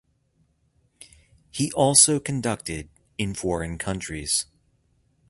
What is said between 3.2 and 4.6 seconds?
foreign countries.